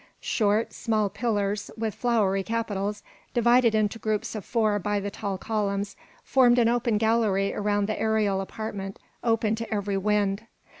Short, 0.19 0.73
small 0.73 1.09
pillars, 1.11 1.69
with 1.77 1.93
flowery 1.93 2.41
capitals, 2.41 3.03
divided 3.35 3.75
into 3.75 3.99
groups 3.99 4.33
of 4.33 4.43
four 4.43 4.79
by 4.79 4.99
the 4.99 5.11
tall 5.11 5.37
columns, 5.37 5.95
formed 6.23 6.57
an 6.57 6.67
open 6.67 6.97
gallery 6.97 7.53
around 7.53 7.85
this 7.87 7.97
aerial 7.99 8.41
apartment 8.41 8.97
open 9.23 9.53
to 9.53 9.71
every 9.71 9.97
wind. 9.97 10.47